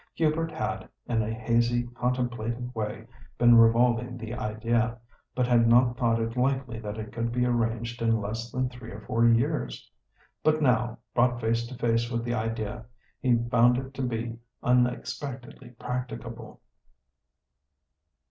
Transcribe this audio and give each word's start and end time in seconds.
Hubert 0.15 0.51
had, 0.51 0.89
in 1.05 1.21
a 1.21 1.31
hazy, 1.31 1.83
contemplative 1.93 2.73
way 2.73 3.05
been 3.37 3.55
revolving 3.55 4.17
the 4.17 4.33
idea, 4.33 4.97
but 5.35 5.45
had 5.45 5.67
not 5.67 5.95
thought 5.95 6.19
it 6.19 6.35
likely 6.35 6.79
that 6.79 6.97
it 6.97 7.11
could 7.13 7.31
be 7.31 7.45
arranged 7.45 8.01
in 8.01 8.19
less 8.19 8.49
than 8.51 8.67
three 8.67 8.89
or 8.89 9.01
four 9.01 9.27
years. 9.27 9.91
But 10.41 10.59
now, 10.59 10.97
brought 11.13 11.39
face 11.39 11.67
to 11.67 11.75
face 11.75 12.09
with 12.09 12.23
the 12.23 12.33
idea, 12.33 12.83
he 13.19 13.35
found 13.51 13.77
it 13.77 13.93
to 13.93 14.01
be 14.01 14.39
unexpectedly 14.63 15.69
practicable. 15.69 16.61